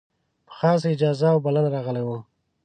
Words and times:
په 0.47 0.53
خاصه 0.57 0.87
اجازه 0.93 1.27
او 1.33 1.39
بلنه 1.45 1.69
راغلی 1.75 2.03
وم. 2.05 2.21